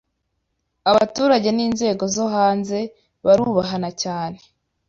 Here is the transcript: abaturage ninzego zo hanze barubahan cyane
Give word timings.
abaturage 0.91 1.49
ninzego 1.55 2.03
zo 2.15 2.25
hanze 2.35 2.77
barubahan 3.25 3.85
cyane 4.01 4.37